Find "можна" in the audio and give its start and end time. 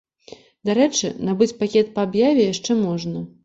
2.85-3.27